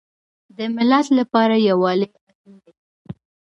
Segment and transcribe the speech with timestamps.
[0.57, 2.71] د ملت لپاره یووالی اړین دی